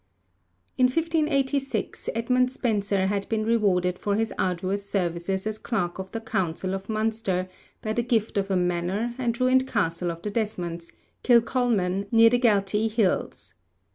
[0.79, 6.19] In 1586 Edmund Spenser had been rewarded for his arduous services as Clerk of the
[6.19, 7.47] Council of Munster
[7.83, 10.91] by the gift of a manor and ruined castle of the Desmonds,
[11.21, 13.53] Kilcolman, near the Galtee hills.